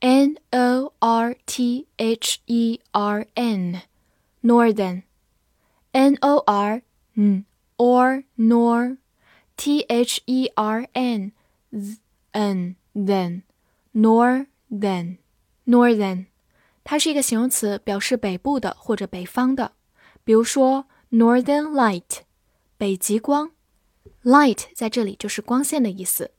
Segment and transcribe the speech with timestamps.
[0.00, 3.82] N O R T H E R N,
[4.42, 5.02] northern.
[5.92, 6.82] N O R
[7.14, 7.44] N
[7.76, 8.98] or nor,
[9.56, 11.32] T H E R N,
[12.32, 13.42] n then,
[13.94, 15.18] northern,
[15.64, 16.26] northern.
[16.82, 19.72] 它是一个形容词，表示北部的或者北方的。
[20.24, 22.22] 比如说，Northern Light，
[22.76, 23.52] 北极光。
[24.24, 26.32] Light 在这里就是光线的意思。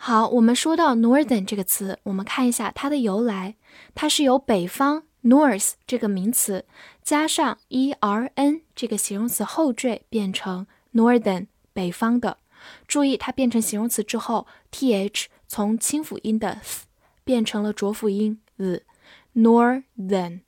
[0.00, 3.56] 好，我们说到 northern 这个词，我们看一下它的由来。
[3.96, 6.64] 它是由北方 north 这个名词
[7.02, 12.38] 加上 e r n 这个形容词后缀变成 northern 北方的。
[12.86, 16.82] 注意，它变成形容词之后，t h 从清辅音的 th
[17.24, 20.40] 变成了浊辅音 z，northern。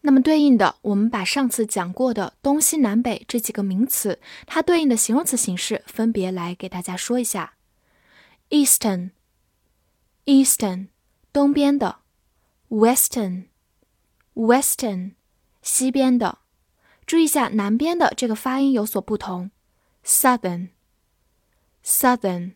[0.00, 7.54] 那么对应的，我们把上次讲过的东西南北这几个名词，它对应的形容词形式分别来给大家说一下。
[8.54, 9.10] Eastern,
[10.26, 10.86] Eastern，
[11.32, 11.96] 东边的
[12.68, 13.46] ；Western,
[14.34, 15.14] Western，
[15.60, 16.38] 西边的。
[17.04, 19.50] 注意一下，南边的这个发音有所不同。
[20.04, 20.68] Southern,
[21.84, 22.52] Southern，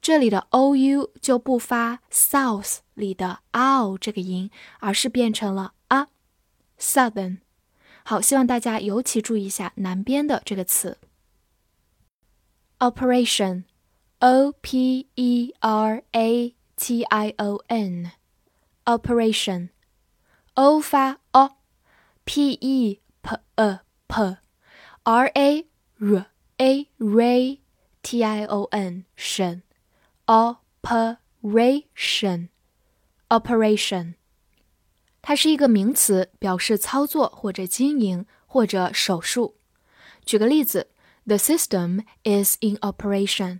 [0.00, 6.06] 这里的 o u 就不发 South 里的 ow 这个音，而是变成了 a。
[6.78, 7.38] Southern，
[8.04, 10.98] 好，希望大家尤其注意一下南边的这个词。
[12.78, 13.64] Operation。
[14.23, 18.11] O P E R A T I O N
[18.85, 19.69] operation
[20.55, 24.37] O 发 o，P E P E P
[25.03, 25.65] R A
[25.99, 26.25] R
[26.57, 27.59] A Ray
[28.01, 29.63] T I O N 神
[30.25, 32.49] operation
[33.29, 34.15] operation
[35.21, 39.55] 它是一个名词，表示操作或者经营或者手术。
[40.25, 40.89] 举个例子，
[41.25, 43.59] The system is in operation。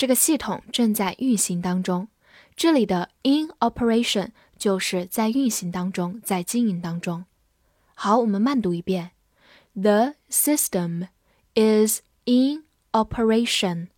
[0.00, 2.08] 这个系统正在运行当中，
[2.54, 7.24] 这里的 in operation 就是在运行当中，在经营当中。
[7.94, 9.12] 好，我们慢读一遍：
[9.74, 11.08] The system
[11.54, 13.88] is in operation.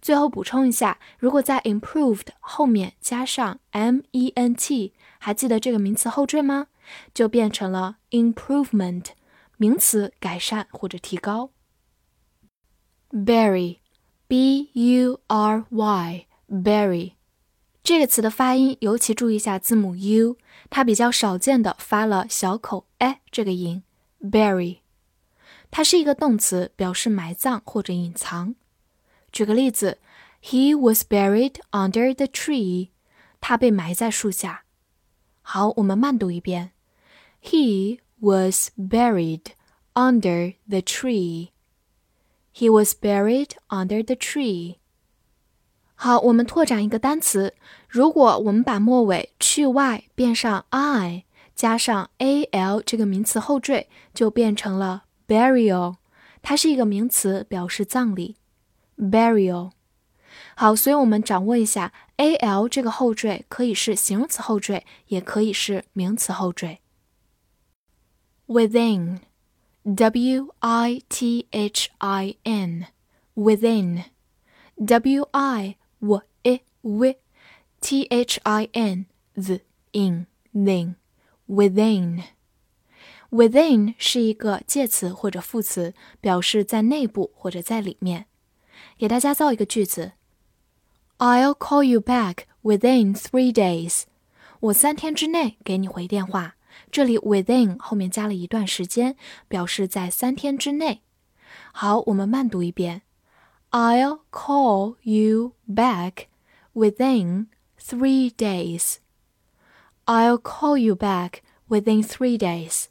[0.00, 6.68] 最后补充一下，如果在 improved 后面加上 m e n t，还记得这个名词后缀吗？
[7.14, 9.06] 就变成了 improvement，
[9.56, 11.50] 名词改善或者提高。
[13.09, 13.79] Berry,
[14.27, 17.13] B-U-R-Y, berry，
[17.81, 20.37] 这个词的发音尤其注意一下字母 u，
[20.69, 23.83] 它比较少见的发了小口 a 这个音。
[24.21, 24.79] bury，
[25.71, 28.55] 它是一个动词，表示埋葬或者隐藏。
[29.31, 29.99] 举个例子
[30.43, 32.89] ，He was buried under the tree。
[33.39, 34.63] 他被埋在树下。
[35.41, 36.71] 好，我们慢读一遍。
[37.41, 39.43] He was buried
[39.93, 41.51] under the tree.
[42.59, 44.77] He was buried under the tree.
[45.93, 47.53] 好，我们拓展一个单词。
[47.87, 51.25] 如果我们把末尾去 y 变上 i，
[51.55, 55.97] 加上 a l 这个名词后缀，就变成了 burial。
[56.41, 58.37] 它是一个名词，表示葬礼。
[58.97, 59.71] burial。
[60.55, 66.79] 好，所以我们掌握一下 a l 这个后缀可以是形容词后缀，也可以是名词后缀。
[68.47, 69.19] within。
[69.86, 72.86] W I T H I N
[73.34, 74.04] within
[74.84, 77.14] W I W I W
[77.80, 79.60] T H I N the
[79.92, 80.94] in then
[81.48, 82.22] within
[83.30, 88.26] within 是一个介词或者副词，表示在内部或者在里面。
[88.98, 90.12] 给大家造一个句子：
[91.18, 94.02] I'll call you back within three days。
[94.60, 96.55] 我三天之内给你回电话。
[96.90, 99.16] 这里 within 后面加了一段时间，
[99.48, 101.02] 表示在三天之内。
[101.72, 103.02] 好，我们慢读一遍：
[103.70, 106.26] I'll call you back
[106.74, 107.46] within
[107.80, 108.96] three days.
[110.04, 112.86] I'll call you back within three days.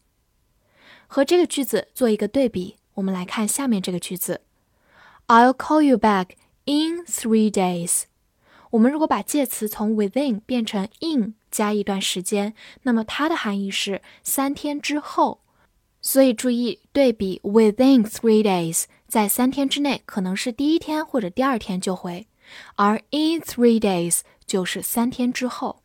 [1.07, 4.41] 和这个句子做一个对比，我们来看下面这个句子：
[5.27, 6.29] I'll call you back
[6.65, 8.03] in three days.
[8.76, 12.52] 我们如果把介词从 within 变成 in 加一段时间，
[12.82, 15.40] 那么它的含义是三天之后。
[16.02, 22.28] 所以注意对比 within three days，在三天之内可能是第一天或者第二天就回，
[22.74, 25.82] 而 in three days 就是三天之后。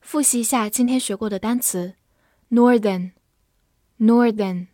[0.00, 1.96] 复习一下今天学过的单词
[2.50, 4.68] ：northern，northern，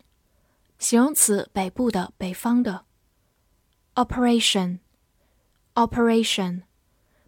[0.77, 2.85] 形容词，北部的，北方的
[3.95, 4.79] ；operation。
[5.79, 6.63] operation，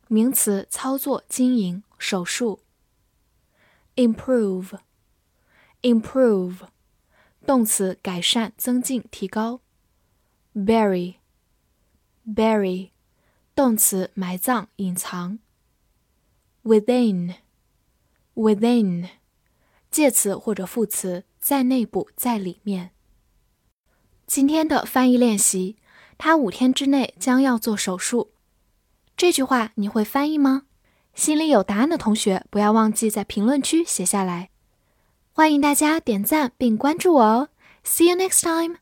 [0.09, 2.59] 名词，操作、经营、手术。
[3.95, 6.57] improve，improve，
[7.45, 9.61] 动词，改善、增进、提高。
[10.53, 12.89] bury，bury，
[13.55, 15.39] 动词，埋葬、隐藏。
[16.65, 19.07] within，within，
[19.89, 22.91] 介词或者副词，在内部，在里面。
[24.27, 25.77] 今天的翻译练习，
[26.17, 28.33] 他五天之内将要做手术。
[29.21, 30.63] 这句话你会翻译吗？
[31.13, 34.49] 心里有答案的同学，不要忘记在评论区写下来。
[35.31, 37.49] 欢迎大家点赞并关注我哦
[37.85, 38.77] ！See you next time.